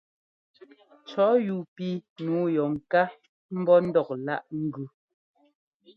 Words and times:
Cɔ̌ 1.09 1.29
yúu 1.45 1.61
píi 1.75 1.91
nǔu 2.23 2.43
yɔ 2.55 2.63
ŋká 2.75 3.03
ḿbɔ́ 3.59 3.77
ńdɔk 3.87 4.09
láꞌ 4.25 4.45
ŋ́gʉ. 4.63 4.83